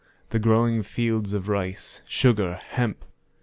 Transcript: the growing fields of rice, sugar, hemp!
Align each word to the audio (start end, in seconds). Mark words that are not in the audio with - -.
the 0.31 0.39
growing 0.39 0.81
fields 0.81 1.31
of 1.31 1.47
rice, 1.47 2.01
sugar, 2.07 2.55
hemp! 2.55 3.05